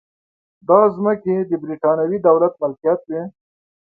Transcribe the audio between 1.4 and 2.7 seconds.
د برېټانوي دولت